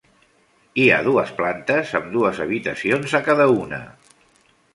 [0.83, 3.81] Hi ha dues plantes, amb dues habitacions a cada una.